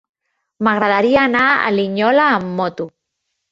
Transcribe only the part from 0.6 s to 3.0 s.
M'agradaria anar a Linyola amb moto.